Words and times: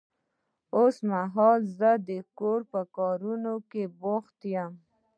اوس 0.75 0.95
مهال 1.09 1.61
زه 1.77 1.91
د 2.09 2.09
کور 2.37 2.59
په 2.71 2.81
کارونه 2.97 3.51
کې 3.71 3.83
بوخت 4.01 4.39
يم. 4.55 4.71